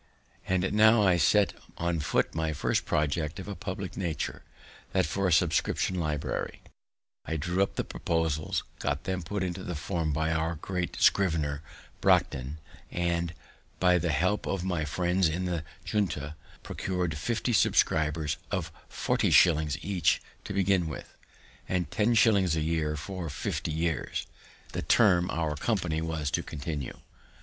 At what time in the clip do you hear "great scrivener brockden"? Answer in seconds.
10.55-12.57